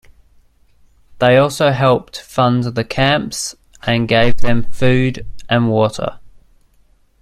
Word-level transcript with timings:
They 1.19 1.37
also 1.37 1.69
helped 1.69 2.19
fund 2.21 2.63
the 2.63 2.83
camps 2.83 3.55
and 3.83 4.07
gave 4.07 4.37
them 4.37 4.63
food 4.71 5.27
and 5.47 5.69
water. 5.69 6.17